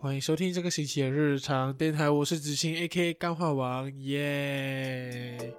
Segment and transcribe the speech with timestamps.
[0.00, 5.52] 欢迎收听这个星期的日常电台，我是子清 A.K.A 干话王耶。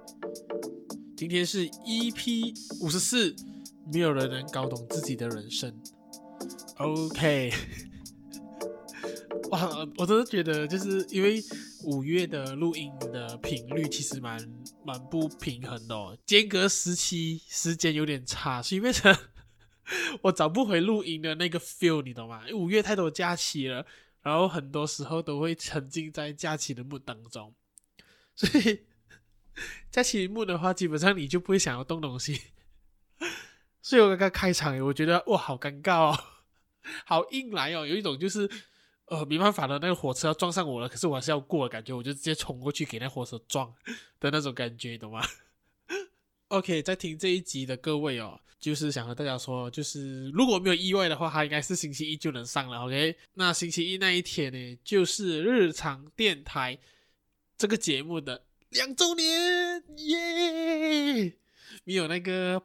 [1.17, 3.35] 今天是 EP 五十四，
[3.91, 5.77] 没有人能搞懂自己的人生。
[6.77, 7.51] OK，
[9.51, 11.43] 哇，我真的觉得就是因为
[11.83, 14.39] 五月的录音的频率其实蛮
[14.85, 19.13] 蛮不平衡的哦，间隔时期时间有点差，所以变成
[20.21, 22.43] 我找不回录音的那个 feel，你懂吗？
[22.53, 23.85] 五月太多假期了。
[24.21, 27.53] 然后很多时候都会沉浸在假期的梦当中，
[28.35, 28.85] 所以
[29.91, 32.41] 假期 mood 的话，基本上你就不会想要动东西。
[33.81, 36.23] 所以我刚刚开场，我觉得哇，好尴尬哦，
[37.05, 38.49] 好硬来哦，有一种就是
[39.05, 43.73] 呃没办法的，那个火车要撞上我了，可是我还是要过的感觉，我就直接冲过去给那火车撞
[44.19, 45.21] 的那种感觉，懂吗？
[46.49, 52.79] ？OK，在听这一集的各位哦，就是想和大家说，就是如果没有意外的话，它应该是星期一就能上了。
[52.85, 56.79] OK，那星期一那一天呢，就是日常电台
[57.55, 61.37] 这个节目的两周年耶！
[61.83, 62.61] 没有那个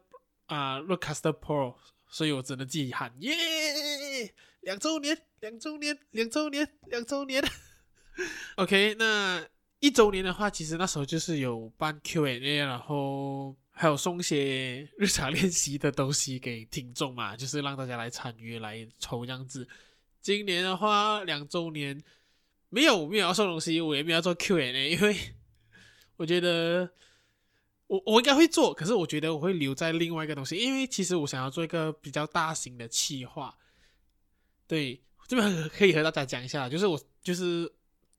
[0.46, 1.76] 啊 Rodecaster Pro，
[2.08, 4.34] 所以我只能自己喊耶！
[4.62, 7.44] 两周年，两周年，两周年，两周年。
[8.56, 9.46] OK，那
[9.80, 13.54] 一周年的话，其实那时候就是有办 Q&A，然后。
[13.76, 19.68] 还有送些日常练习的东西给听众嘛，就是让大家来参与来抽这样子。
[20.20, 22.00] 今年的话，两周年
[22.68, 25.16] 没有没有要送东西，我也没有要做 Q&A，因为
[26.16, 26.88] 我觉得
[27.88, 33.58] 我我应该会做，可是我觉得我会留在另外一个东西，因为其实我想要做一个比较大型的企划。
[34.68, 37.70] 对，这边可以和大家讲一下，就是我就是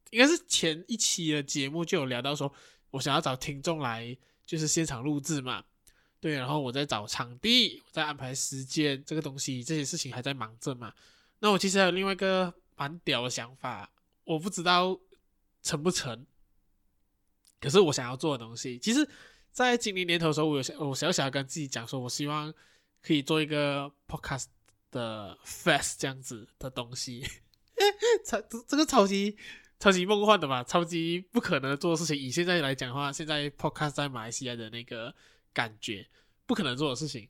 [0.10, 2.54] 应该是前一期的节目就有聊到说，
[2.92, 4.18] 我想要找听众来。
[4.46, 5.64] 就是现场录制嘛，
[6.20, 10.94] 对，然后我在找场地，我在安排时间，这个东西这些事情还在忙着嘛。
[11.40, 13.92] 那我其实还有另外一个蛮屌的想法，
[14.24, 15.00] 我不知道
[15.62, 16.26] 成不成，
[17.60, 19.08] 可是我想要做的东西，其实
[19.52, 22.54] 在今年年头的时候，我有想，我小小跟自己讲说，我希望
[23.02, 24.46] 可以做一个 podcast
[24.92, 27.26] 的 fest 这样子的东西，
[28.26, 29.38] 超这这个超级。
[29.78, 32.16] 超级梦幻的嘛，超级不可能做的事情。
[32.16, 35.14] 以现在来讲的话，现在 podcast 在马来西亚的那个
[35.54, 36.08] 感觉，
[36.46, 37.28] 不可能做的事情。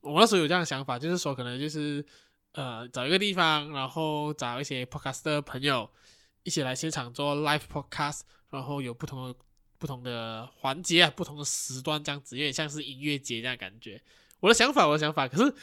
[0.00, 2.04] 我那时候有这样的想法，就是说可能就是
[2.52, 5.88] 呃找一个地方，然后找一些 podcast 的朋友
[6.44, 9.34] 一起来现场做 live podcast，然后有不同的
[9.78, 14.02] 不同的环节啊，不同的时段这样子，有点像是音乐节这样感觉。
[14.40, 15.54] 我的想法，我的想法，可是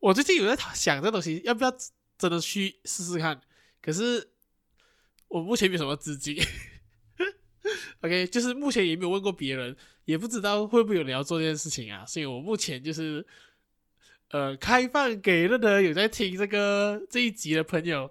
[0.00, 1.72] 我最近有在想这东西要不要
[2.18, 3.40] 真的去试试看，
[3.80, 4.32] 可是。
[5.36, 6.34] 我目前没有什么资金
[8.00, 9.76] ，OK，就是目前也没有问过别人，
[10.06, 13.26] 也不知道会不会有人要做这件事情啊，所以我目前就是
[14.30, 18.10] 呃开放给任何有在听这个这一集的朋友，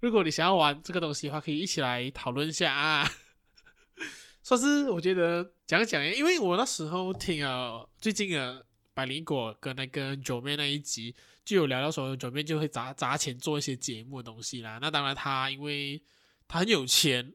[0.00, 3.08] 如果你想要玩这个东西的话，可以一起来讨论一下啊。
[4.42, 8.60] 算是我觉得讲讲，因为我那时候听啊，最近啊
[8.94, 11.14] 百灵果跟那个九妹那一集
[11.44, 14.80] 就有聊到说，九妹就会砸砸钱做一些节目的东西啦。
[14.82, 16.02] 那当然他因为
[16.46, 17.32] 他很有钱，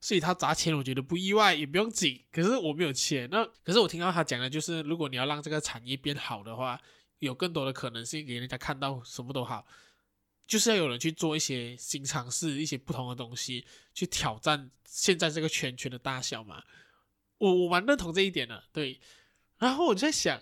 [0.00, 2.22] 所以他砸钱，我觉得不意外，也不用紧。
[2.30, 6.80] 可是我没有钱，那可是我听到他讲的，就是如果你要让这个产业变好的话，
[7.18, 9.66] 有更多的可能性给人家看到，什么都好，
[10.46, 16.62] 就是要有人去做一些新尝试，一些不同的东西，去挑战现在这个圈圈的大小嘛。
[17.38, 19.00] 我我蛮认同这一点的，对。
[19.58, 20.40] 然后我就在想，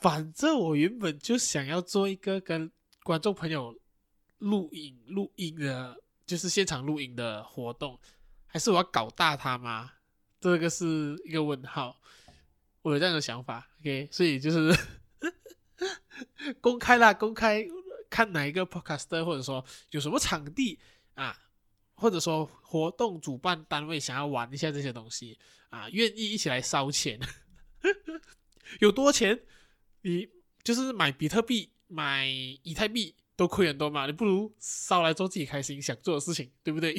[0.00, 2.70] 反正我原本就想要做一个跟
[3.02, 3.78] 观众朋友
[4.38, 6.00] 录影录音的。
[6.26, 7.98] 就是现场录影的活动，
[8.46, 9.92] 还是我要搞大它吗？
[10.40, 12.00] 这个是一个问号。
[12.82, 14.72] 我有这样的想法，OK，所以就是
[16.60, 17.66] 公开啦，公开
[18.08, 20.78] 看哪一个 podcaster，或者说有什么场地
[21.14, 21.36] 啊，
[21.94, 25.38] 或者说活动主办单位想要玩一下这些东西
[25.70, 27.18] 啊，愿意一起来烧钱，
[28.78, 29.42] 有多钱？
[30.02, 30.28] 你
[30.62, 33.16] 就是买比特币，买以太币。
[33.36, 36.96] 都亏很多嘛，你不如烧来做自己开心想做的事情，对不对？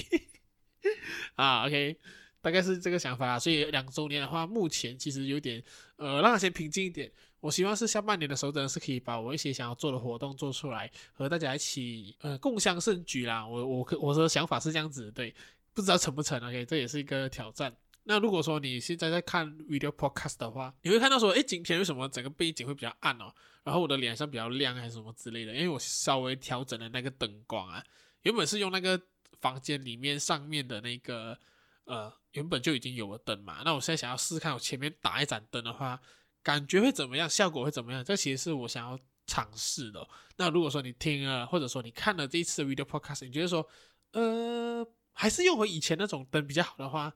[1.35, 1.97] 啊，OK，
[2.41, 3.38] 大概是这个想法。
[3.39, 5.61] 所以两周年的话，目前其实有点
[5.97, 7.11] 呃，让它先平静一点。
[7.39, 13.45] 我希望是下半年的时候，真的是可以把我一些想要做的活动做出来，和大家一起呃共襄盛举啦。
[13.45, 15.33] 我我我的想法是这样子，对，
[15.73, 17.75] 不知道成不成？OK，这也是一个挑战。
[18.03, 23.33] 那如果说你现在在看 video podcast 的话，你会看到说，诶，今天为什么整个背景会比较暗哦？
[23.67, 25.53] 然后我的脸上比较亮还是什么之类的？
[25.53, 27.83] 因为我稍微调整了那个灯光啊，
[28.21, 28.97] 原本是用那个
[29.41, 31.37] 房间里面上面的那个
[31.83, 33.63] 呃，原本就已经有了灯嘛。
[33.65, 35.99] 那我现在想要试试看，我前面打一盏灯的话，
[36.41, 37.29] 感觉会怎么样？
[37.29, 38.01] 效果会怎么样？
[38.01, 40.07] 这其实是我想要尝试的。
[40.37, 43.67] 那如果说你听了，或者说你看了这一次的 video podcast，你觉得说，
[44.13, 47.13] 呃，还是用回以前那种灯比较好的话，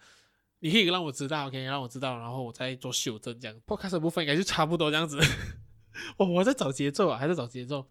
[0.60, 3.40] 你可以让我知道，OK，让我知道，然后我再做修正。
[3.40, 5.18] 这样 podcast 的部分应该就差不多这样子。
[6.18, 7.88] 我 我在找节奏啊，还在找节奏。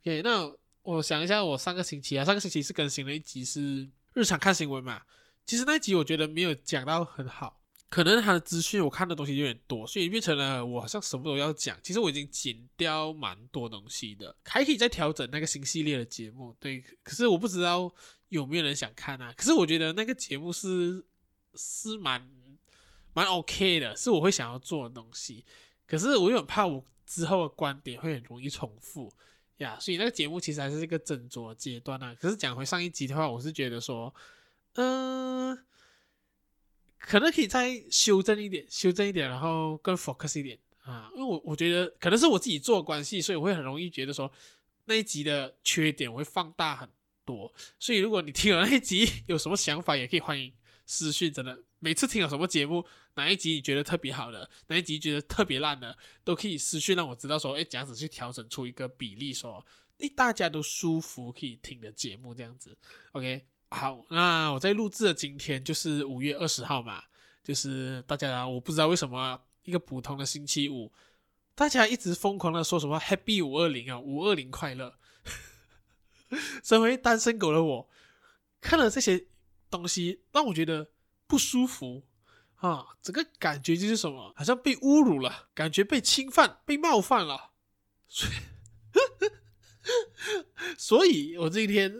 [0.00, 0.52] OK，那
[0.82, 5.02] 我想一下，我上个星期啊，上个星期是更新了一集是日常看新闻嘛。
[5.44, 7.60] 其实那一集我觉得没有讲到很好。
[7.88, 11.78] 可能他的资讯我看的东西有点多，所以变成了我好像什么都要讲。
[11.82, 16.56] 其实我已经剪掉蛮多东西的，还可以再调整那个新系列的节目。
[16.58, 17.92] 对，可是我不知道
[18.30, 19.30] 有没有人想看啊。
[19.36, 21.04] 可是我觉得那个节目是
[21.54, 22.26] 是蛮
[23.12, 25.44] 蛮 OK 的，是我会想要做的东西。
[25.86, 29.12] 可是我又很怕我之后的观点会很容易重复
[29.58, 32.16] 呀，所以那个节目其实还是一个斟酌阶段啊。
[32.18, 34.12] 可是讲回上一集的话，我是觉得说，
[34.76, 35.58] 嗯、
[36.98, 44.32] 可能可以再修正一点，修正一点，然后更 focus 一点啊，因为我我觉得可能是我自己做关系，所以我会很容易觉得说
[44.86, 46.88] 那一集的缺点我会放大很
[47.26, 47.52] 多。
[47.78, 50.50] 所以如果你听了那一集 有什么想法，也可以欢迎
[50.86, 51.32] 私讯。
[51.32, 52.84] 真的，每次听了什么节目，
[53.14, 59.64] 哪一集你觉得特别好的，哪一集觉得特别烂的，都可以私讯让我知道说，哎，这样子去调整出一个比例，说，
[59.98, 62.76] 哎，大家都舒服可以听的节目这样子
[63.12, 63.46] ，OK。
[63.70, 67.02] 好，那我在录制的今天就是五月二十号嘛，
[67.42, 70.92] 就是大家我不知道为什么一个普通的星期五，
[71.54, 74.98] 大家一直疯狂的说什么 Happy 五二零啊，五二零快乐。
[76.62, 77.88] 身为单身狗的我，
[78.60, 79.26] 看了这些
[79.72, 80.92] 东西，让我觉得
[81.26, 82.04] 不舒服
[82.56, 87.50] 啊，整个感觉就是什么，好像被侮辱了，感觉被侵犯、被冒犯了。
[88.06, 88.32] 所以，
[90.78, 91.92] 所以我这一天。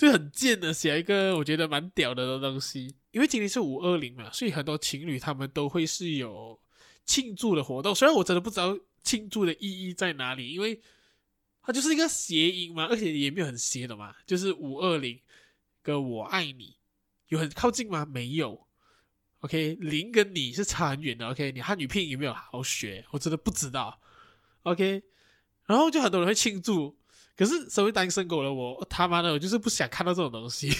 [0.00, 6.58] 就很贱的写一个我觉得蛮屌的的东西，因为今天是五二零嘛，所以很多情侣他们都会是有
[7.04, 7.94] 庆祝的活动。
[7.94, 10.80] 虽然我真的不知道庆祝的意义在哪里，因为
[11.60, 15.20] 它就是一个谐音嘛，而且也没有很谐的嘛，就是五二零
[15.82, 16.76] 跟我爱你
[17.28, 18.04] 有很靠近吗？
[18.04, 18.66] 没有。
[19.40, 21.26] OK，零跟你是差很远的。
[21.28, 23.06] OK，你汉语拼音有没有好好学？
[23.10, 24.00] 我真的不知道。
[24.64, 25.02] OK，
[25.66, 26.98] 然后就很多人会庆祝。
[27.36, 30.70] 可是身为单身狗的我，他妈的，我就是不想看到这种东西。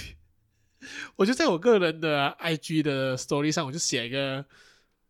[1.17, 4.45] 我就在我个人的 IG 的 Story 上，我就写一个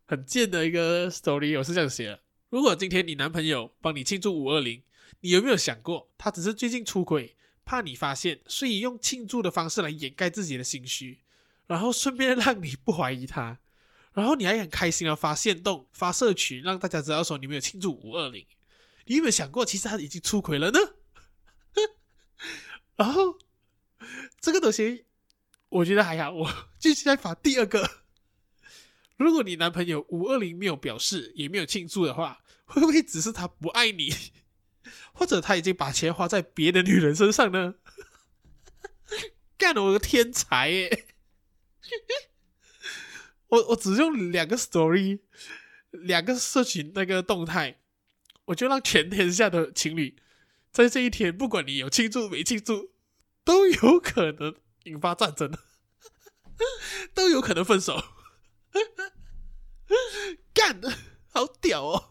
[0.05, 4.81] 很贱的一个 Story，我是这样写的：如果今天你男朋友帮你庆祝五二零，
[5.19, 7.35] 你有没有想过，他只是最近出轨，
[7.65, 11.19] 怕你发现，所以用庆祝的方式来掩盖自己的心虚，
[11.67, 13.59] 然后顺便让你不怀疑他，
[14.13, 18.45] 然后你还很开心的发现动、发社群，让大家知道说你没有庆祝五二零。
[19.05, 20.79] 你有没有想过，其实他已经出轨了呢？
[22.95, 23.37] 然后
[24.39, 25.05] 这个东西，
[25.69, 26.31] 我觉得还好。
[26.31, 28.03] 我继续再发第二个。
[29.17, 34.13] 如果你男朋友五二零没有表示，也没有庆祝的话，会不会只是他不爱你，
[35.21, 37.75] 或者他已经把钱花在别的女人身上呢？
[39.55, 41.05] 干了我个天才耶！
[43.49, 45.19] 我我只用两个 story，
[45.91, 47.81] 两个社群那个动态，
[48.45, 50.19] 我就让全天下的情侣。
[50.71, 52.91] 在这一天，不管你有庆祝没庆祝，
[53.43, 55.55] 都有可能引发战争，
[57.13, 58.03] 都有可能分手。
[60.51, 60.81] 干，
[61.29, 62.10] 好屌哦！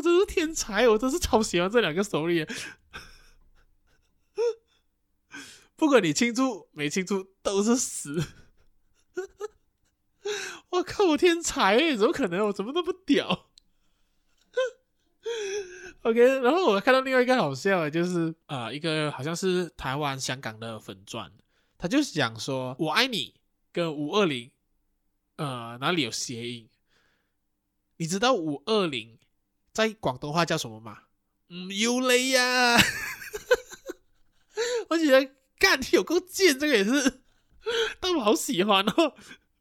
[0.00, 2.44] 我真是天才，我真是超喜欢这两个手里。
[5.76, 8.18] 不管你清楚没清楚，都是死。
[10.70, 12.46] 我靠，我天才，怎么可能？
[12.46, 13.50] 我怎么那么屌？
[16.00, 21.30] OK，然后我看到另外一个好笑的，就是呃，一个好像是台湾、香港的粉钻，
[21.76, 23.34] 他就讲说“我爱你”
[23.70, 24.50] 跟“五二零”，
[25.36, 26.70] 呃，哪里有谐音？
[27.98, 29.18] 你知道“五二零”
[29.72, 30.98] 在广东话叫什么嘛？
[31.48, 32.76] 嗯，有雷呀！
[34.88, 37.22] 我觉得干有够贱，这个也是，
[38.00, 39.14] 但我好喜欢哦。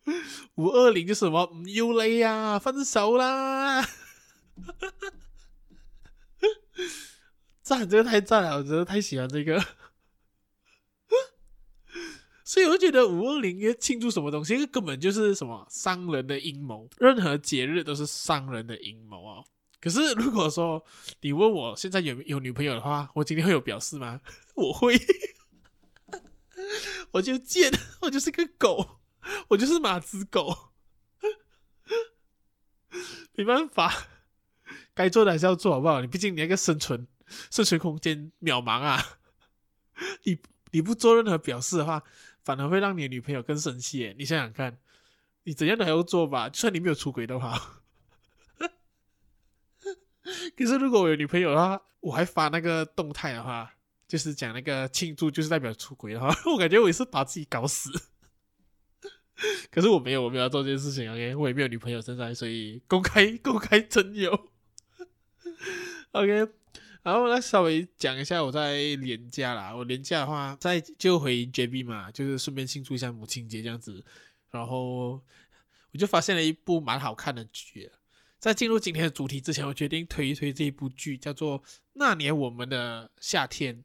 [0.55, 1.49] “五二零”就是什么？
[1.53, 3.81] 嗯，有雷呀，分手啦！
[7.61, 9.63] 赞，这个太赞了，我真的太喜欢这个，
[12.43, 19.45] 所以我就觉得五二零要庆祝什么东西，根本就是什么商人的阴谋，任何节日都是商人的阴谋哦。
[19.81, 20.83] 可是如果说
[21.21, 24.21] 你问我现在有有女朋友的话，我今天会有表示吗？
[24.55, 24.99] 我会，
[27.11, 27.71] 我就贱，
[28.01, 28.99] 我就是个狗，
[29.49, 30.71] 我就是马子狗，
[33.33, 34.07] 没办法，
[34.93, 36.01] 该做的还是要做好不好？
[36.01, 37.07] 你毕竟你那个生存。
[37.51, 39.19] 生存空间渺茫啊！
[40.23, 40.39] 你
[40.71, 42.01] 你不做任何表示的话，
[42.43, 44.15] 反而会让你的女朋友更生气。
[44.17, 44.79] 你想想看，
[45.43, 46.49] 你怎样都还要做吧？
[46.49, 47.78] 就算你没有出轨都好，
[50.57, 53.73] 可是如果我有女朋友的话，我还发那个动态的话，
[54.07, 57.89] 就是讲那个庆祝，就是代表出轨的话， 我感觉我也是把自己搞死。
[59.71, 64.49] 可是我没有，我没有要做这件事情，OK，我也没有女朋友现在，所以公开公开征友
[66.11, 66.47] ，OK。
[67.01, 74.03] 然后来稍微讲一下我在连假啦，我连假的话，再就回 JB 嘛，就是顺便庆祝一下母亲节这样子。
[74.51, 75.11] 然后
[75.91, 77.89] 我就发现了一部蛮好看的剧。
[78.39, 81.61] 在进入今天的主题之前，我决定推一推这一部剧，叫做
[81.93, 83.75] 《那年我们的夏天》。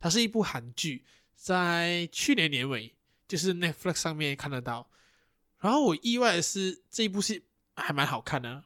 [0.00, 1.04] 它是一部韩剧，
[1.36, 2.92] 在去年年尾
[3.28, 4.90] 就是 Netflix 上面看得到。
[5.60, 7.44] 然后我意外的是，这一部戏
[7.76, 8.64] 还蛮好看的，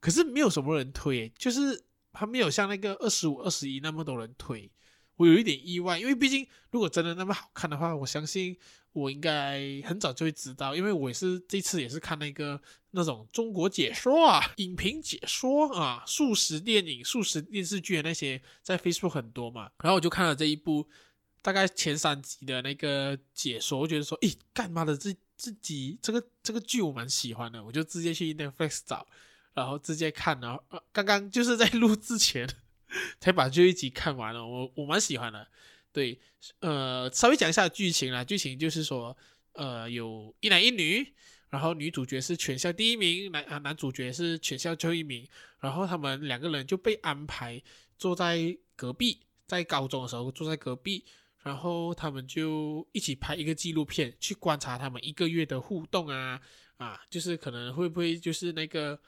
[0.00, 4.70] 可是没有什么人推，就是还没有像那个二十五、二十一那么多人推。
[5.16, 8.56] 我有一点意外，因为毕竟如果真的那么好看的话，我相信
[8.98, 20.88] 我应该很早就会知道，因为我也是这次也是看那个那种中国解说啊、影评解说啊、速食电影、速食电视剧的那些，在 Facebook 很多嘛，然后我就看了这一部
[21.42, 29.06] 大概前三集的那个解说，我觉得说，诶，干嘛的这这集这个这个剧我蛮喜欢的，我就直接去 Netflix 找，
[29.54, 30.62] 然后直接看，然后
[30.92, 32.48] 刚刚就是在录之前。
[33.20, 35.46] 才把这一集看完了，我我蛮喜欢的。
[35.92, 36.18] 对，
[36.60, 38.22] 呃，稍微讲一下剧情啦。
[38.22, 39.16] 剧情就是说，
[39.52, 41.14] 呃，有一男一女，
[41.48, 45.26] 然后女主角是全校第一名，男啊男主角是全校最后一名。
[45.60, 47.60] 然后他们两个人就被安排
[47.96, 51.04] 坐在隔壁，在高中的时候坐在隔壁，
[51.42, 56.40] 然后他们就一起拍一个纪录片，去观察他们一个月的互动啊
[56.76, 59.00] 啊，就是可能会不会就是那个。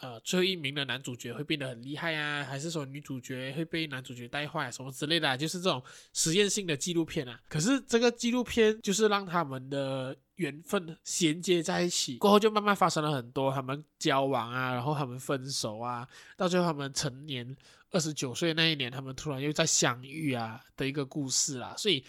[0.00, 5.82] 呃，最后一名的男主角会变得很厉害啊，还是说女主角会被男主角带坏，什么之类的，就是这种
[6.14, 7.38] 实验性的纪录片啊。
[7.48, 17.54] 可是这个纪录片就是让他们的缘分衔接在一起，过后就慢慢发生了很多他们交往啊，然后他们分手啊，到最后他们成年
[17.90, 21.74] 二十九岁那一年，他们突然又再相遇啊的一个故事啦。
[21.76, 22.02] 所以，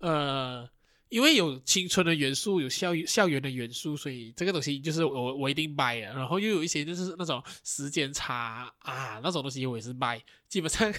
[0.00, 0.68] 呃。
[1.08, 6.12] 因为有青春的元素，有校校园的元素，所以这个东西就是我我一定 buy 啊。
[6.14, 10.20] 然后又有一些就是那种时间差啊，那种东西我也是 buy。
[10.48, 10.92] 基本上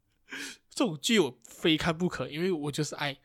[0.68, 3.16] 这种剧我非看不可，因为我就是爱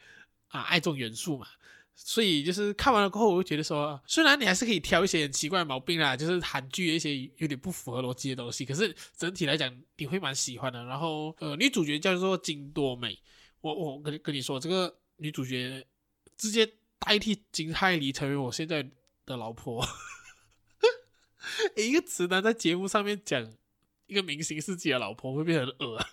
[0.47, 1.47] 啊爱这种元素嘛。
[1.93, 10.83] 所以就是看完了过后，我就觉得说，虽然你还是可以挑一些奇怪的毛病啦，就是韩剧一些有点不符合逻辑的东西，可是整体来讲你会蛮喜欢的。
[10.85, 13.19] 然后呃，女主角叫做金多美，
[13.59, 15.85] 我我跟跟你说，这个女主角。
[16.41, 16.67] 直接
[16.97, 18.81] 代替金泰梨成为我现在
[19.27, 19.87] 的老婆。
[21.77, 23.53] 一个直男在节目上面讲
[24.07, 26.03] 一个明星是自己的老婆，会变成恶。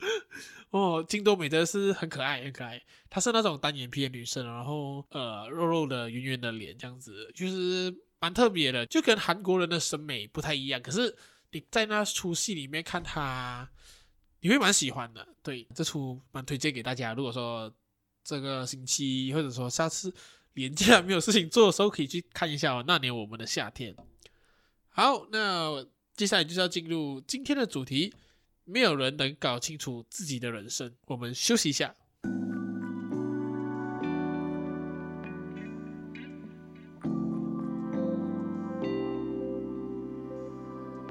[0.68, 2.82] 哦，金多美真的是很可爱，很可爱。
[3.08, 10.82] 她是那种单眼皮的女生，然后呃，肉肉的、圆圆的脸，这样子就是蛮特别的，就跟韩国人的审美不太一样。
[10.82, 11.16] 可是
[11.52, 13.70] 你在那出戏里面看她，
[14.40, 15.26] 你会蛮喜欢的。
[15.42, 17.14] 对，这出蛮推荐给大家。
[17.14, 17.72] 如果说
[18.30, 20.14] 这个星期，或者说下次
[20.54, 22.80] 连假没有事情做的时候，可以去看一下。
[22.86, 23.92] 那年我们的夏天。
[24.88, 25.84] 好，那
[26.14, 28.14] 接下来就是要进入今天的主题。
[28.64, 30.94] 没有人能搞清楚自己的人生。
[31.06, 31.92] 我们休息一下。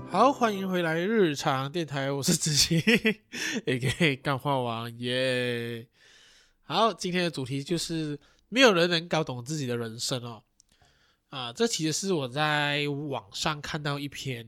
[0.10, 2.82] 好，欢迎回来日常电台，我是子琪，
[3.68, 4.16] A.K.A.
[4.16, 5.82] 干话王耶。
[5.84, 5.88] Yeah
[6.72, 10.44] 好，今天的主题就是没有人能搞懂自己的人生哦。
[11.30, 14.48] 啊，这其实是我在网上看到一篇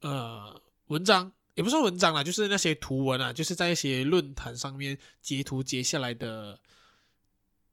[0.00, 6.58] 呃文章，也不是文章啦，就是那些图文啊，就是在一些论坛上面截图截下来的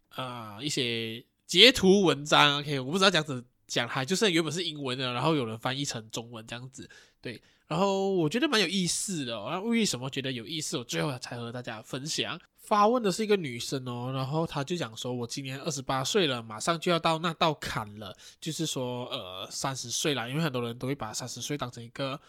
[0.10, 2.60] 啊、一些截图文章。
[2.60, 6.90] OK，我不知道这样子讲它，就是原本是英文的，然后有人翻译成中文这样子。
[7.25, 9.48] 对，然后我觉得蛮有意思的哦。
[9.50, 10.77] 那为什么觉得有意思？
[10.77, 12.39] 我最后才和大家分享。
[12.55, 20.29] 发问的是一个女生哦，然后她就讲说：“我今年二十八岁了，马上就要到那道坎了，就是说，呃，三十岁了。
[20.29, 22.22] 因为很多人都会把三十岁当成一个，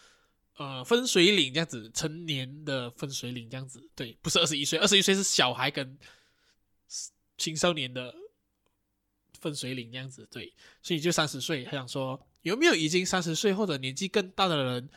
[0.57, 3.87] 呃，分水岭这样子，成年的分水岭这样子。
[3.95, 5.95] 对，不是二十一岁，二十一岁是小孩跟
[7.37, 8.11] 青少年的
[9.39, 10.27] 分水岭这样子。
[10.31, 10.51] 对，
[10.81, 11.63] 所以就三十岁。
[11.65, 14.89] 她想说，有没有已经三十岁或者年纪更大的人，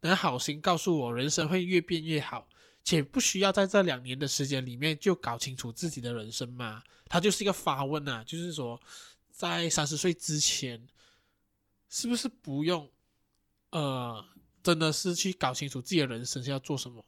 [0.00, 2.48] 能好心告诉我，人生会越变越好？”
[2.84, 6.82] 且不需要在这两年的时间里面就搞清楚自己的人生嘛？
[7.08, 8.78] 他就是一个发问啊，就是说，
[9.30, 10.86] 在三十岁之前，
[11.88, 12.90] 是不是不用，
[13.70, 14.22] 呃，
[14.62, 17.02] 真的是去搞清楚自己的人生是要做什么？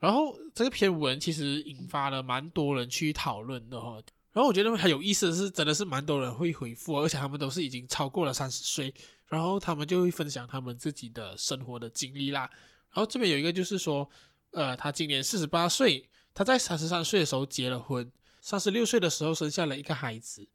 [0.00, 4.02] 然后这篇文其实引发了蛮多人去讨论的哈。
[4.32, 8.92] 然后我觉得很有意思的是，真的是蛮多人会回复，而且他们都是已经超过了三十岁，
[9.26, 12.42] 然后他们就会分享他们自己的生活的经历啦。
[12.90, 14.08] 然后这边有一个就是说，
[14.52, 20.46] 呃，他今年四十八岁，他在三十三岁的时候结了婚，三十六岁的时候生下了一个孩子，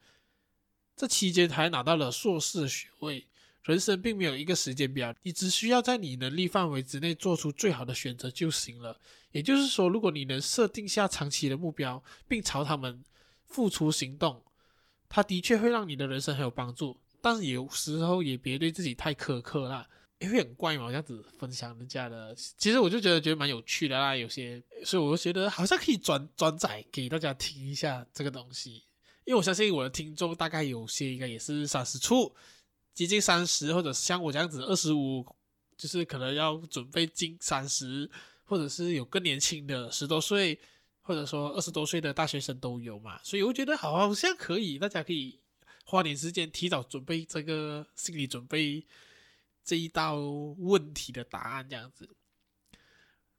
[0.96, 3.28] 这期间还拿到了硕士学位。
[3.64, 9.00] 人生并没有一个时间表，你只需要在你能力范围之内做出最好的选择就行了。
[9.32, 13.02] 也就是说，如果你能设定下长期的目标，并朝他们
[13.54, 14.44] 付出行动，
[15.08, 17.00] 它的确会让你的人生很有帮助。
[17.22, 19.88] 但是有时候也别对自己太苛刻啦，
[20.20, 22.36] 也会很怪嘛，这样子分享人家的。
[22.58, 28.84] 其实我就觉得觉得蛮有趣的啦，有些，所以我就觉得好像可以转转载给大家听一下这个东西，
[29.24, 32.36] 因为我相信我的听众大概有些应该也是三十出。
[32.94, 35.26] 接近三十，或者像我这样子二十五，
[35.78, 38.08] 就是可能要准备进三十，
[38.44, 40.60] 或者是有更年轻的十多岁，
[41.04, 45.40] 或者说二十多岁的大学生都有嘛，所以我觉得好像可以，大家可以
[45.86, 48.84] 花点时间提早准备这个心理准备
[49.64, 50.16] 这一道
[50.58, 52.10] 问题的答案这样子。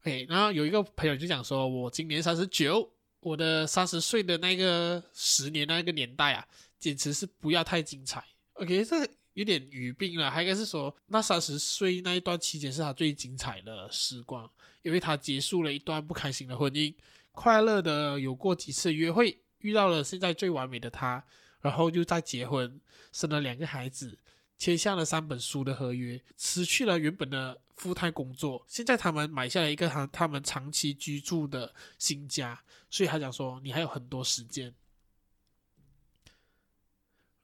[0.02, 2.88] OK，然后有一个朋友就讲说，我今年三十九，
[3.20, 6.46] 我的三十岁的那个十年那个年代啊，
[6.78, 8.24] 简直是不要太精彩。
[8.52, 9.08] OK，这。
[9.34, 14.48] 有点语病了，还应该是说，那三十岁那一段期间是他最精彩的时光，
[14.82, 16.94] 因为他结束了一段不开心的婚姻，
[17.34, 21.22] 快乐的有过几次约会，遇到了现在最完美的他，
[21.60, 22.80] 然后又再结婚，
[23.12, 24.16] 生了两个孩子，
[24.56, 34.72] 签下了三本书的合约，辞去了原本的富太工作，现在他们买下了一个他他们长期居住的新家，所以他讲说，你还有很多时间。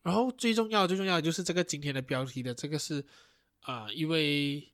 [0.03, 3.05] 然后最重要、最重要的就是这个今天的标题的这个是，
[3.63, 4.73] 啊、一位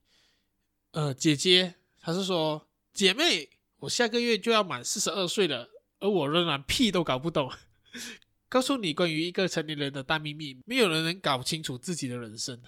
[0.91, 5.69] 呃姐姐，她是说姐妹，我下个月就要满四十二岁了，
[5.99, 7.51] 而我仍然屁都搞不懂。
[8.49, 12.61] 告诉你关于一个成年人的大秘密，没有人能搞清楚自己的人生。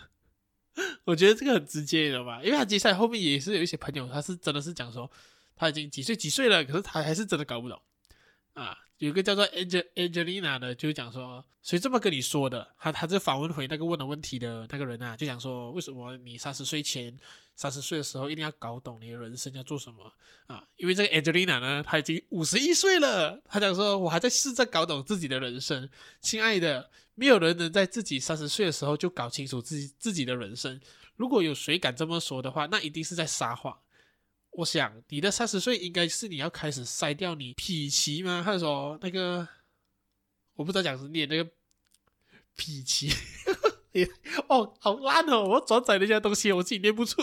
[1.05, 5.09] 我觉得这个很直接的吧，因为他接下来后面也是有一些朋友，他是真的是讲说
[5.55, 7.81] 他已经几岁几岁了，可是他还是真的搞不懂
[8.53, 8.77] 啊。
[8.99, 12.67] 有个叫做 Angel Angelina 的，就讲说，谁这么跟你说的？
[12.77, 17.17] 他他就反问回那个问了问题的那个人啊，就讲说，为什么你三十岁前、
[17.55, 20.11] 三十岁的时候一定要搞懂你的人生要做什么
[20.47, 20.61] 啊？
[20.75, 25.89] 因为这个 Angelina 呢，他已经五十一岁了，他讲说，我还在试着搞懂自己的人生。
[26.19, 30.77] 亲爱的，没有人能在自己三十岁的时候就搞清楚自己自己的人生。
[31.15, 33.79] 如果有谁敢这么说的话，那一定是在撒谎。
[34.51, 38.43] 我想你的三十岁应该是你要开始筛掉你脾气吗？
[38.43, 39.47] 还是说那个
[40.55, 41.49] 我不知道讲是念那个
[42.55, 43.09] 脾气
[44.47, 45.43] 哦，好烂哦！
[45.43, 47.21] 我转载那些东西我自己念不出，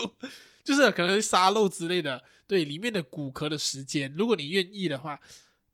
[0.63, 2.23] 就是可能是沙漏之类的。
[2.45, 5.19] 对，里面的骨壳的时间，如果你愿意的话，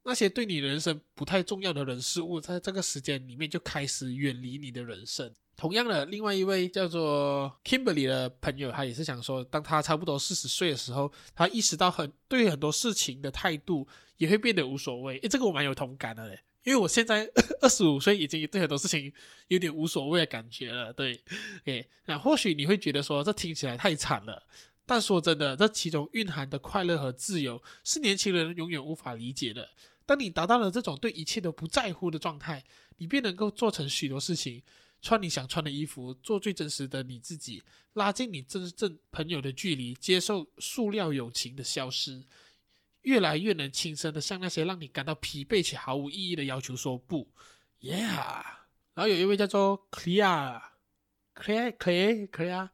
[0.04, 5.34] 那些对你人生不太重要的人事物，在这个时间里面就开始远离你的人生。
[5.56, 13.88] 同样的，另外一位叫做 Kimberly 的朋友，他也是想说，当他差不多四十岁的时候，他意识到很对很多事情的态度
[14.18, 15.20] 也会变得无所谓。
[15.20, 17.30] 诶，这个我蛮有同感的嘞，因为我现在
[17.62, 19.14] 二十五岁，已经对很多事情
[19.48, 20.92] 有点无所谓的感觉了。
[20.92, 21.24] 对，
[21.66, 24.44] 诶，那或许你会觉得说，这听起来太惨了，
[24.86, 29.70] 但说真的，这其中蕴含的快乐和自由，是年轻人永远无法理解的。
[30.06, 32.64] 当你达到了这种对一切都不在乎的状态，
[32.98, 34.62] 你便能够做成许多事情。
[35.04, 37.62] 穿你想穿的衣服，做最真实的你自己，
[37.96, 42.24] 拉近你真正朋友的距离，接受塑料友情的消失，
[43.02, 47.28] 越来越能轻声的向那些让你感到疲惫且毫无意义的要求说不
[47.82, 48.46] ，Yeah。
[48.94, 52.70] 然后有一位叫做 Clear，Clear，Clear，Clear，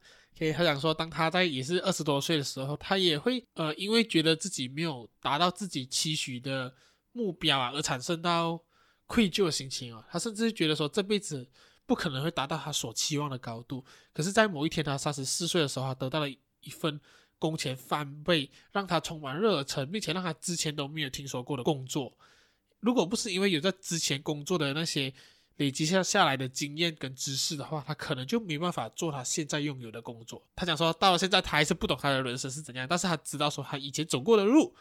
[0.54, 6.72] 他想说，当他在也是二十多岁的时候，他也会呃，因为觉得自己没有达到自己期许的
[7.10, 8.62] 目标啊，而产生到
[9.06, 11.48] 愧疚的心情啊，他甚至觉得说这辈子。
[11.90, 13.84] 不可能会达到他所期望的高度。
[14.12, 17.00] 可是，在某一天，他三十四岁的时候，他得到了一份
[17.36, 22.16] 工钱翻倍，让他充满热忱，并且让他之前都没有听说过的工作。
[22.78, 25.12] 如果不是因为有在之前工作的那些
[25.56, 30.40] 累积下下来的经验跟知识的话，他可能就没办法做他现在拥有的工作。
[30.54, 34.76] 他讲说，到了现在，他还是不懂他的人生是怎样，但是他知道说，他以前走过的路，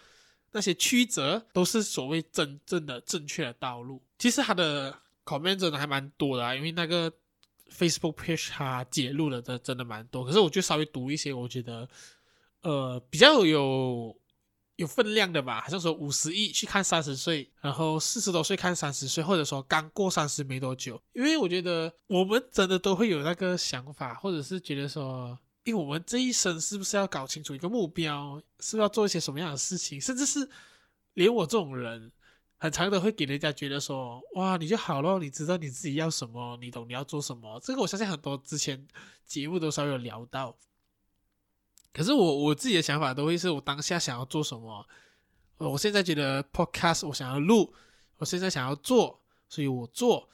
[0.51, 3.99] 那些曲折，都是所谓真正的正确的道路。
[4.19, 4.95] 其实他的。
[5.25, 7.11] Comment 真的还蛮多的啊，因为那个
[7.71, 11.87] Facebook page 它揭露的真真的蛮多，可是我就稍微读一些，我觉得
[12.61, 14.17] 呃比较有
[14.77, 30.49] 有分量的吧，好像说五十亿去看三十岁，然后四十多岁看三十岁，或者说刚过三十没多久，因为我觉得我们真的都会有那个想法，或者是觉得说，因为我们这一生是不是要搞清楚一个目标，是不是要做一些什么样的事情，甚至是
[31.13, 32.11] 连我这种人。
[32.59, 37.59] 很常的会给人家觉得说，哇，你就好咯，你知道你自己要什么，你懂你要做什么。
[37.63, 38.85] 这个我相信很多之前
[39.25, 40.55] 节目都稍微有聊到。
[41.93, 44.85] 可是我我自己的想法都会是我当下想要做什么。
[45.57, 47.73] 我现在觉得 podcast 我想要录，
[48.17, 50.29] 我现在想要做，所以我做。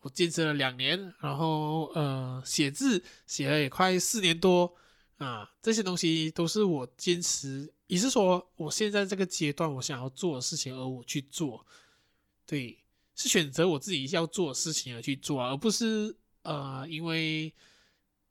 [0.00, 4.72] 我坚持了两年，然后呃，写字写了也快四年多
[5.18, 7.74] 啊，这些东西都是我坚持。
[7.86, 11.66] 也是说，我现在这个阶段，我想要做的事情，而我去做，
[12.44, 12.78] 对，
[13.14, 17.52] 是选择我自己要做的事情而去做，而不是呃，因为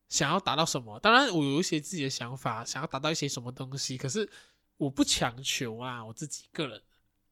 [0.10, 1.00] 想要达到什么。
[1.00, 4.30] 当然，我有一些自己的想法，想要达到一些什么东西，可是
[4.78, 6.04] 我不强求啊。
[6.04, 6.82] 我自己个人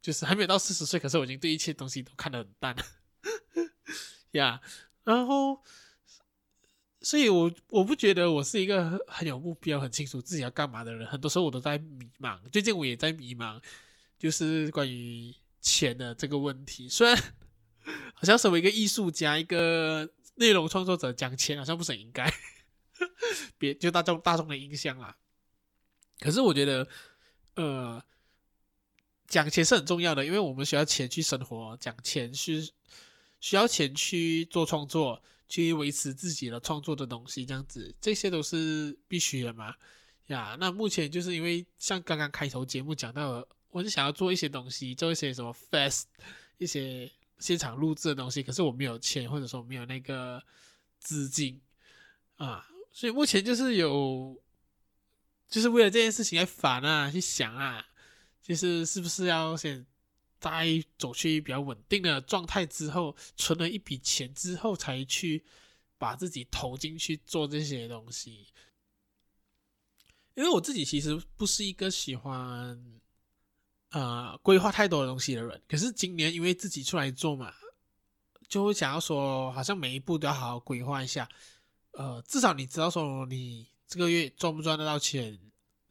[0.01, 2.75] 就是还没有到四十岁，可是我已经对一切东西都看得很淡
[4.31, 4.62] 呀。
[4.62, 4.67] yeah,
[5.03, 5.62] 然后。
[7.03, 11.05] 所以我，我不觉得我是一个很很有目标、很清楚自己要干嘛的人。
[11.05, 13.61] 很多时候我都在迷茫，最近我也在迷茫，
[14.17, 16.87] 就是关于钱的这个问题。
[16.87, 17.15] 虽然
[18.15, 22.33] 好像身为一个艺术家、一个内容创作者，讲钱好像不是很应该，
[23.59, 25.17] 别就大众大众的印象啦。
[26.19, 26.87] 可是我觉得，
[27.55, 28.01] 呃，
[29.27, 32.71] 讲钱是很重要的，因为我们需要钱去生活，讲钱是
[33.41, 35.21] 需要钱去做创作。
[35.47, 39.75] 去维持自己的创作的东西，这样子，这些都是必须的嘛
[40.27, 40.58] 呀。
[40.60, 46.03] 那目前就是因为像刚刚开头节目讲到的，我是想要做一些东西，做一些什么 fest，
[46.58, 50.41] 一些现场录制的东西，可是我没有钱，或者说没有那个
[50.99, 51.62] 资金
[52.38, 54.41] 啊，所以目前就是有，
[55.49, 57.86] 就是为了这件事情在烦啊，去想啊，
[58.41, 59.86] 就是是不是要先。
[60.51, 65.43] 在走去比较稳定的状态之后，存了一笔钱之后，才去
[65.97, 68.47] 把自己投进去做这些东西。
[70.36, 72.99] 因为我自己其实不是一个喜欢
[73.91, 77.53] 呃规划太多的东西的人，可是今年因为自己出来做嘛，
[78.47, 81.29] 就会想要说，好像每一步都要好好规划一下。
[81.91, 85.39] 呃，至少你知道说你这个月赚不赚得到钱，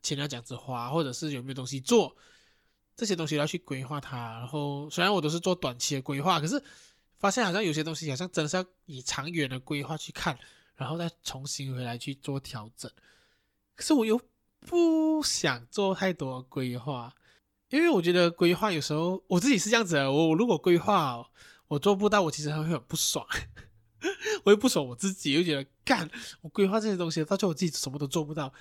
[0.03, 2.17] 钱要这样子花，或者是有没有东西做。
[2.97, 6.63] 这些东西要去规划它，然后虽然我都是做短期的规划，可是
[7.19, 10.39] 发现好像有些东西好像真的是要以长远的规划去看，
[10.77, 12.91] 然后再重新回来去做调整。
[13.75, 14.21] 可是我又
[14.61, 17.15] 不想做太多规划，
[17.71, 21.27] 因为我觉得规划有时候我自己是这样子的，我如果规划
[21.69, 23.27] 我做不到，我其实还会很不爽，
[24.45, 26.09] 我又不爽我自己，又觉得干
[26.43, 28.53] 我规划这些东西，到最后我自己什么都做不到。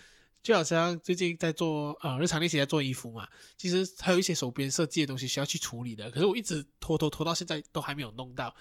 [0.43, 3.27] 就好像最近在做呃日常练习在做衣服嘛，
[3.57, 8.51] 其实还有一些手边设计的东西需要去处理的，可是我一直拖拖拖到现在都还没有弄到，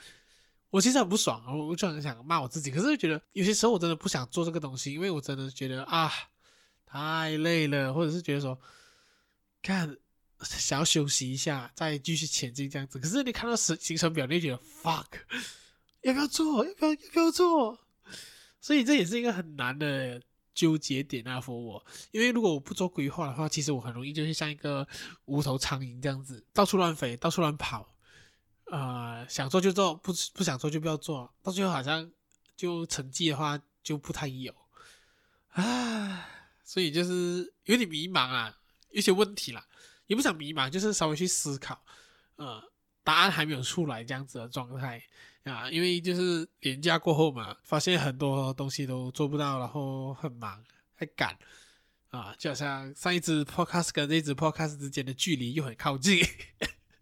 [0.68, 6.12] 我其实很不爽，我就很想骂我自己，可是觉得有些时候我真的不想做这个东西，因为我真的觉得啊
[6.84, 8.60] 太累了，或者是觉得说
[9.62, 9.96] 看
[10.42, 15.06] 想要休息一下再继续前进这样子，可是你看到时行程表你就觉得 fuck
[16.02, 17.78] 要不要做，要不要要不要做，
[18.60, 20.20] 所以这也是一个很难的。
[20.60, 24.86] 纠结点啊，for 我，因为如果我不做规划的话，其实我很容易就是像一个
[25.24, 27.94] 无头苍蝇这样子，到处乱飞，到处乱跑，
[28.66, 32.12] 啊、呃，想做就做，不不想做就不要做，到最后好像
[32.54, 34.54] 就成绩的话就不太有，
[35.52, 36.28] 啊，
[36.62, 38.54] 所以就是有点迷茫啊，
[38.90, 39.66] 有些问题啦，
[40.08, 41.82] 也不想迷茫，就是稍微去思考，
[42.36, 42.62] 呃，
[43.02, 45.02] 答案还没有出来这样子的状态。
[45.44, 50.62] 啊，因为就是年假过后嘛，发现很多东西都做不到，然后很忙，
[50.94, 51.36] 还赶
[52.10, 56.22] 啊，就好像上一支 podcast 跟这一支 podcast 之间的距离又很靠近，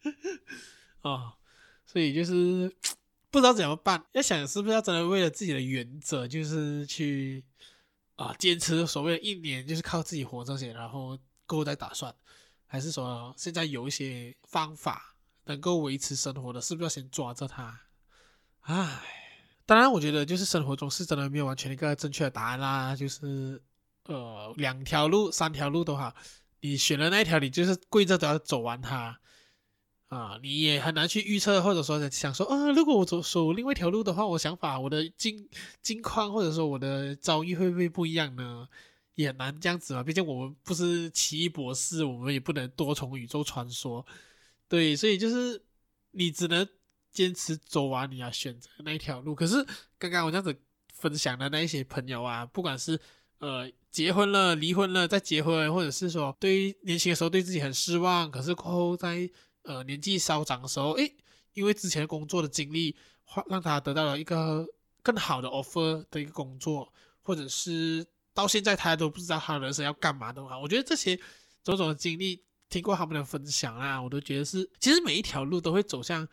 [1.03, 1.33] 哦，
[1.85, 2.73] 所以就是
[3.31, 4.05] 不知道怎么办。
[4.13, 7.45] 要想是不是要真的为了自己的原则，就是去
[8.15, 12.15] 啊坚持所谓的一年，就是靠自己活这些，然后过后再打算，
[12.67, 17.88] 还是说现在有一些方法能够维持生活的，是不是要先抓着它？
[18.69, 19.01] 唉，
[19.65, 22.95] 当然，我觉得就是生活中是真的没有完全一个正确的答案啦。
[22.95, 23.63] 就是，
[24.05, 26.15] 呃，两条路、三条路都好，
[26.61, 29.19] 你选了那一条，你就是跪着都要走完它
[30.09, 30.39] 啊。
[30.43, 35.49] 你也很难去预测，或者说想说，啊，如果我走走另外一条路的话，我想法、我的境
[35.81, 38.69] 境况，或者说我的遭遇会不会不一样呢？
[39.15, 40.03] 也难这样子嘛。
[40.03, 44.05] 毕竟我们不是奇异博士，我们也不能多重宇宙传说。
[44.69, 45.65] 对，所以就是
[46.11, 46.69] 你只能。
[47.13, 49.65] 坚持走完你要选择那一条路，可是
[49.99, 50.55] 刚刚我这样子
[50.95, 53.01] 分享的那一些朋友啊，不管是
[53.39, 59.29] 呃结婚了、离婚了再结婚，或者是说对于年轻的时候对自己很失望，可是过后在
[59.63, 61.17] 呃年纪稍长的时候，诶，
[61.55, 62.95] 因为之前工作的经历，
[63.49, 64.67] 让他得到了一个
[65.03, 66.93] 更好的 offer 的一个工作，
[67.23, 71.19] 或者是到现在他都不知道他的人生要干嘛的话，我觉得这些
[71.65, 76.27] 种种的经历听过他们的分享啊，我都觉得是，其实每一条路都会走向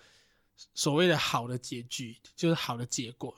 [0.74, 3.36] 所谓的好的结局，就是好的结果，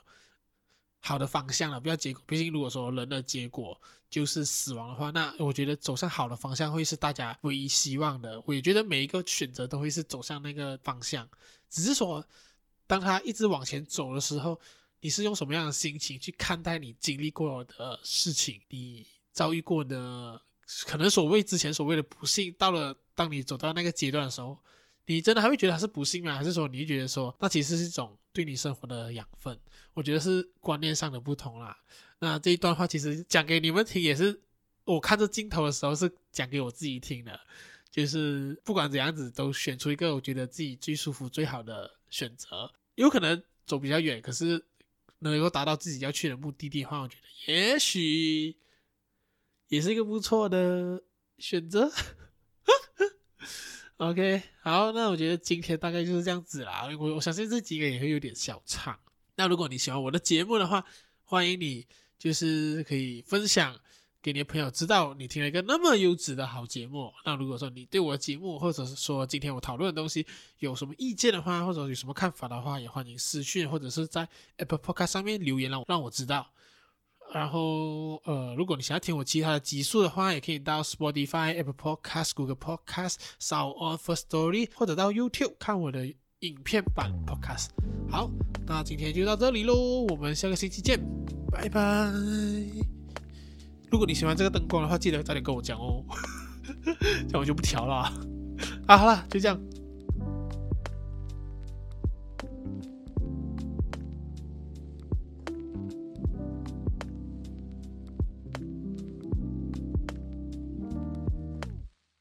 [1.00, 1.80] 好的方向了。
[1.80, 8.42] 不要结果，毕竟如果说人的结果就是死亡的话，那我觉得走向好的方向会是大家唯一希望的。
[8.46, 11.28] 我也觉得每一个选择都会是走向那个方向，
[11.70, 12.26] 只是说
[12.86, 14.60] 当他一直往前走的时候，
[15.02, 20.42] 你是用什么样的心情去看待你经历过的事情，你遭遇过的？
[20.86, 24.58] 可能所谓之前所谓的不幸，到了当你走到那个阶段的时候，
[25.08, 26.36] 你真的还会觉得它是不幸吗？
[26.36, 29.60] 还是说你觉得说那其实是一种对你生活的养分？
[29.94, 31.76] 我觉得是观念上的不同啦。
[32.20, 34.40] 那这一段话其实讲给你们听，也是
[34.84, 37.40] 我看着镜头的时候是讲给我自己听的。
[37.90, 42.72] 就是不管怎样子，都选出一个我觉得自己最舒服、最好的选择。
[42.96, 44.64] 有可能走比较远，可是
[45.20, 48.56] 能够达到自己要去的目的地的话，我觉得也许。
[49.70, 51.04] 也是一个不错的
[51.40, 51.92] 选择。
[53.98, 56.88] OK，好，那我觉得今天大概就是这样子啦。
[57.00, 58.96] 我我相信这几个也会有点小长。
[59.36, 60.86] 那如果你喜欢我的节目的话，
[61.26, 61.84] 欢迎你
[62.20, 63.76] 就是可以分享
[64.22, 67.12] 给你的朋友知道你听了一个那么优质的好节目。
[67.26, 70.24] 那如果说你对我的节目或者是说今天我讨论的东西
[70.60, 76.48] 有什么意见的话，或者有什么看法的话，也欢迎私讯或者是在 Apple Podcast 上面留言让我让我知道。
[77.34, 86.08] 然后，呃，如果你想要听我其他的集数的话，也可以到 Spotify、Apple Podcast、Google Podcast、Sound On First Story，或者到 YouTube 看我的
[86.40, 87.68] 影片版 Podcast。
[88.10, 88.30] 好，
[88.66, 91.00] 那今天就到这里喽，我们下个星期见，
[91.52, 92.12] 拜拜。
[93.92, 96.04] 如果你喜欢这个灯光的话，记得早点跟我讲哦，
[97.28, 98.12] 这样我就不调了。
[98.88, 99.60] 啊， 好了，就这样。